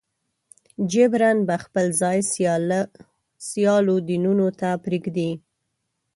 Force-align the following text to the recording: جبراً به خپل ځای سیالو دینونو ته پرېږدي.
جبراً 0.91 1.31
به 1.47 1.55
خپل 1.63 1.85
ځای 2.01 2.19
سیالو 3.55 3.95
دینونو 4.09 4.47
ته 4.59 4.69
پرېږدي. 4.83 5.31